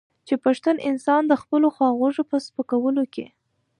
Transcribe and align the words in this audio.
چې 0.27 0.33
پښتون 0.43 0.75
انسان 0.89 1.21
د 1.27 1.33
خپلو 1.41 1.67
خواخوږو 1.75 2.23
په 2.29 2.37
سپکولو 2.45 3.03
کې. 3.13 3.25